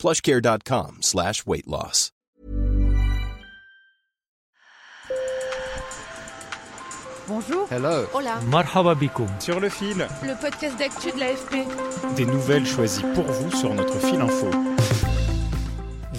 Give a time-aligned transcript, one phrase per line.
[0.00, 2.10] plushcare.com slash weight loss.
[7.28, 7.68] Bonjour.
[7.70, 8.06] Hello.
[8.12, 8.40] Hola.
[8.48, 8.96] Marhaba
[9.38, 11.66] Sur le fil, Le podcast d'actu de l'AFP.
[12.16, 14.50] des nouvelles choisies pour vous sur notre fil info.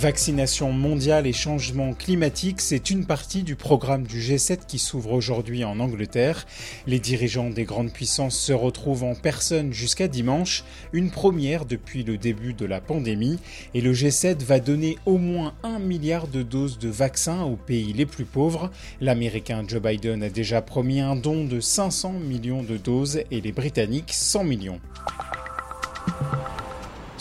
[0.02, 5.64] Vaccination mondiale et changement climatique, c'est une partie du programme du G7 qui s'ouvre aujourd'hui
[5.64, 6.48] en Angleterre.
[6.88, 12.18] Les dirigeants des grandes puissances se retrouvent en personne jusqu'à dimanche, une première depuis le
[12.18, 13.38] début de la pandémie,
[13.76, 17.94] et le G7 va donner au moins un milliard de doses de vaccins aux pays
[17.94, 18.72] les plus pauvres.
[19.02, 23.52] L'Américain Joe Biden a déjà promis un don de 500 millions de doses et les
[23.52, 24.80] Britanniques 100 millions.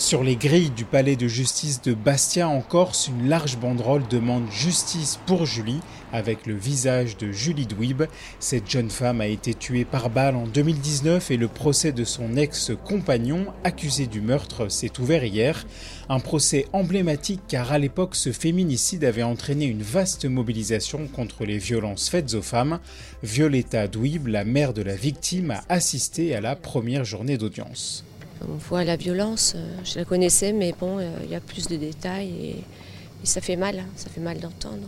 [0.01, 4.51] Sur les grilles du palais de justice de Bastia en Corse, une large banderole demande
[4.51, 8.05] justice pour Julie avec le visage de Julie Dweeb.
[8.39, 12.39] Cette jeune femme a été tuée par balle en 2019 et le procès de son
[12.39, 15.67] ex-compagnon accusé du meurtre s'est ouvert hier.
[16.09, 21.59] Un procès emblématique car à l'époque ce féminicide avait entraîné une vaste mobilisation contre les
[21.59, 22.81] violences faites aux femmes.
[23.23, 28.03] Violetta Dweeb, la mère de la victime, a assisté à la première journée d'audience.
[28.49, 31.69] On voit la violence, euh, je la connaissais, mais bon, euh, il y a plus
[31.69, 32.57] de détails et,
[33.23, 34.87] ça fait mal, hein, ça fait mal d'entendre.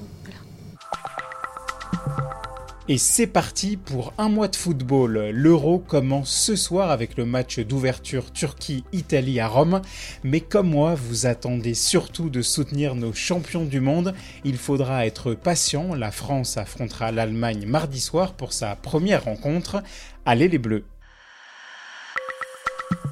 [2.89, 5.31] Et c'est parti pour un mois de football.
[5.33, 9.83] L'Euro commence ce soir avec le match d'ouverture Turquie-Italie à Rome.
[10.25, 14.15] Mais comme moi, vous attendez surtout de soutenir nos champions du monde.
[14.45, 15.95] Il faudra être patient.
[15.95, 19.83] La France affrontera l'Allemagne mardi soir pour sa première rencontre.
[20.27, 20.85] Allez les Bleus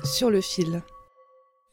[0.05, 0.83] Sur le fil.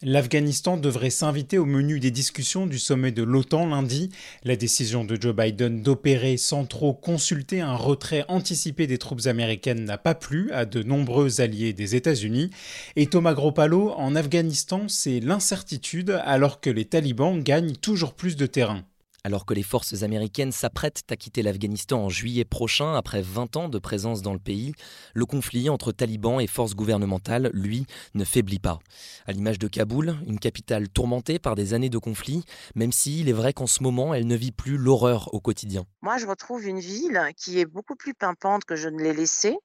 [0.02, 4.10] L'Afghanistan devrait s'inviter au menu des discussions du sommet de l'OTAN lundi.
[4.44, 9.86] La décision de Joe Biden d'opérer sans trop consulter un retrait anticipé des troupes américaines
[9.86, 12.52] n'a pas plu à de nombreux alliés des États-Unis.
[12.96, 18.46] Et Thomas Gropalo, en Afghanistan, c'est l'incertitude alors que les talibans gagnent toujours plus de
[18.46, 18.84] terrain.
[19.28, 23.68] Alors que les forces américaines s'apprêtent à quitter l'Afghanistan en juillet prochain, après 20 ans
[23.68, 24.72] de présence dans le pays,
[25.14, 28.80] le conflit entre talibans et forces gouvernementales, lui, ne faiblit pas.
[29.26, 33.34] À l'image de Kaboul, une capitale tourmentée par des années de conflit, même s'il est
[33.34, 35.84] vrai qu'en ce moment, elle ne vit plus l'horreur au quotidien.
[36.02, 39.58] Moi, je retrouve une ville qui est beaucoup plus pimpante que je ne l'ai laissée.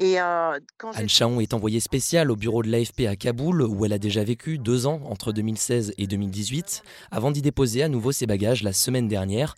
[0.00, 3.84] Et euh, quand Anne Chaon est envoyée spéciale au bureau de l'AFP à Kaboul, où
[3.84, 8.12] elle a déjà vécu deux ans entre 2016 et 2018, avant d'y déposer à nouveau
[8.12, 9.54] ses bagages la semaine dernière.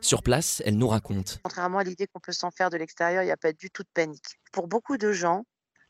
[0.00, 1.38] Sur place, elle nous raconte.
[1.44, 3.84] contrairement à l'idée qu'on peut s'en faire de l'extérieur, il n'y a pas du tout
[3.84, 4.40] de panique.
[4.52, 5.44] Pour beaucoup de gens,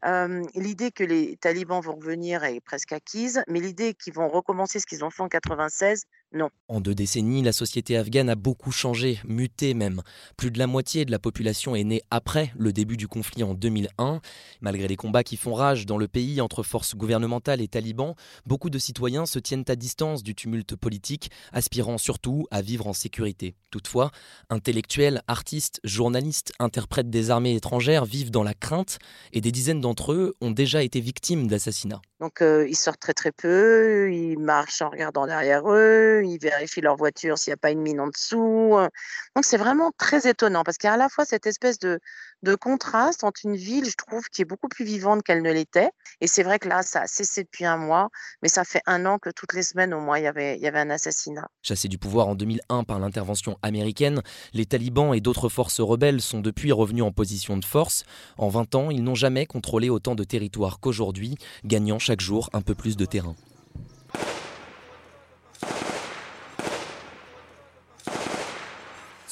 [0.04, 4.80] euh, l'idée que les talibans vont revenir est presque acquise, mais l'idée qu'ils vont recommencer
[4.80, 6.48] ce qu'ils ont fait en 96, non.
[6.68, 10.02] En deux décennies, la société afghane a beaucoup changé, muté même.
[10.36, 13.52] Plus de la moitié de la population est née après le début du conflit en
[13.52, 14.20] 2001.
[14.62, 18.14] Malgré les combats qui font rage dans le pays entre forces gouvernementales et talibans,
[18.46, 22.94] beaucoup de citoyens se tiennent à distance du tumulte politique, aspirant surtout à vivre en
[22.94, 23.54] sécurité.
[23.70, 24.10] Toutefois,
[24.48, 28.98] intellectuels, artistes, journalistes, interprètes des armées étrangères vivent dans la crainte
[29.32, 32.02] et des dizaines d'entre eux ont déjà été victimes d'assassinats.
[32.20, 36.80] Donc euh, ils sortent très très peu, ils marchent en regardant derrière eux, ils vérifient
[36.80, 38.76] leur voiture s'il n'y a pas une mine en dessous.
[39.34, 42.00] Donc c'est vraiment très étonnant parce qu'il y a à la fois cette espèce de,
[42.42, 45.90] de contraste entre une ville, je trouve, qui est beaucoup plus vivante qu'elle ne l'était.
[46.20, 48.10] Et c'est vrai que là, ça a cessé depuis un mois,
[48.42, 50.62] mais ça fait un an que toutes les semaines au moins, il y avait, il
[50.62, 51.48] y avait un assassinat.
[51.62, 54.22] Chassés du pouvoir en 2001 par l'intervention américaine,
[54.52, 58.04] les talibans et d'autres forces rebelles sont depuis revenus en position de force.
[58.38, 62.62] En 20 ans, ils n'ont jamais contrôlé autant de territoire qu'aujourd'hui, gagnant chaque jour un
[62.62, 63.36] peu plus de terrain.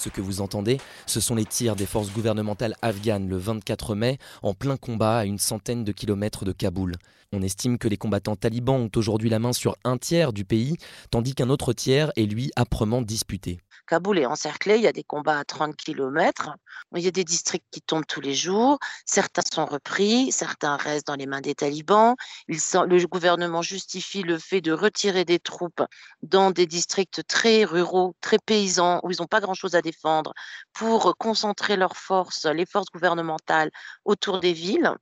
[0.00, 4.16] Ce que vous entendez, ce sont les tirs des forces gouvernementales afghanes le 24 mai,
[4.42, 6.96] en plein combat à une centaine de kilomètres de Kaboul.
[7.32, 10.78] On estime que les combattants talibans ont aujourd'hui la main sur un tiers du pays,
[11.10, 13.58] tandis qu'un autre tiers est lui âprement disputé.
[13.90, 16.54] Kaboul est encerclé, il y a des combats à 30 km,
[16.94, 21.08] il y a des districts qui tombent tous les jours, certains sont repris, certains restent
[21.08, 22.14] dans les mains des talibans.
[22.46, 25.82] Le gouvernement justifie le fait de retirer des troupes
[26.22, 30.34] dans des districts très ruraux, très paysans, où ils n'ont pas grand-chose à défendre,
[30.72, 33.72] pour concentrer leurs forces, les forces gouvernementales,
[34.04, 34.94] autour des villes.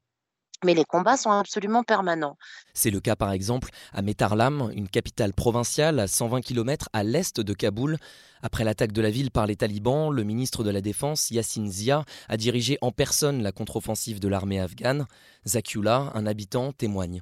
[0.65, 2.37] Mais les combats sont absolument permanents.
[2.75, 7.41] C'est le cas par exemple à Metarlam, une capitale provinciale à 120 km à l'est
[7.41, 7.99] de Kaboul.
[8.43, 12.05] Après l'attaque de la ville par les talibans, le ministre de la Défense, Yassine Zia,
[12.29, 15.07] a dirigé en personne la contre-offensive de l'armée afghane.
[15.47, 17.21] Zakula, un habitant, témoigne.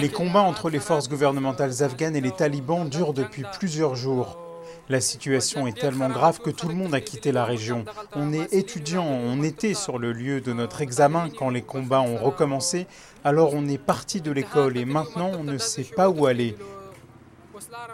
[0.00, 4.47] Les combats entre les forces gouvernementales afghanes et les talibans durent depuis plusieurs jours.
[4.88, 7.84] La situation est tellement grave que tout le monde a quitté la région.
[8.14, 12.16] On est étudiant, on était sur le lieu de notre examen quand les combats ont
[12.16, 12.86] recommencé,
[13.24, 16.56] alors on est parti de l'école et maintenant on ne sait pas où aller.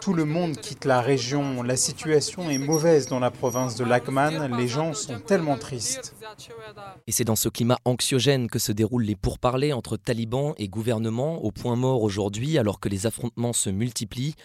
[0.01, 4.55] Tout le monde quitte la région, la situation est mauvaise dans la province de Laghman,
[4.57, 6.15] les gens sont tellement tristes.
[7.07, 11.43] Et c'est dans ce climat anxiogène que se déroulent les pourparlers entre talibans et gouvernement,
[11.43, 14.35] au point mort aujourd'hui alors que les affrontements se multiplient.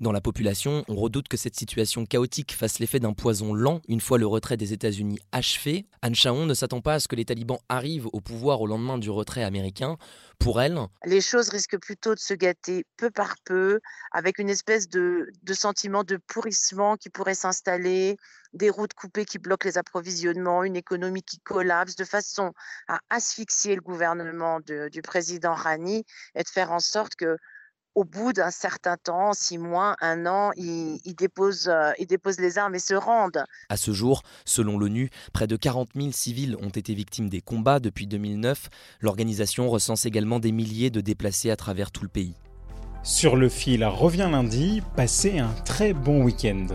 [0.00, 4.00] Dans la population, on redoute que cette situation chaotique fasse l'effet d'un poison lent une
[4.00, 5.86] fois le retrait des États-Unis achevé.
[6.02, 8.96] Anne Chaon ne s'attend pas à ce que les talibans arrivent au pouvoir au lendemain
[8.96, 9.96] du retrait américain.
[10.38, 13.80] Pour elle, les choses risquent plutôt de se gâter peu par peu,
[14.12, 18.18] avec une espèce de, sentiment de pourrissement qui pourrait s'installer,
[18.52, 22.52] des routes coupées qui bloquent les approvisionnements, une économie qui collapse, de façon
[22.86, 26.04] à asphyxier le gouvernement du président Rani
[26.36, 27.36] et de faire en sorte que
[27.98, 31.90] au bout d'un certain temps, six mois, un an, ils, déposent, euh,
[32.38, 33.44] les armes et se rendent.
[33.68, 37.80] À ce jour, selon l'ONU, près de 40 000 civils ont été victimes des combats
[37.80, 38.68] depuis 2009.
[39.00, 42.36] L'organisation recense également des milliers de déplacés à travers tout le pays.
[43.02, 46.66] Sur le fil revient lundi, passez un très bon week-end.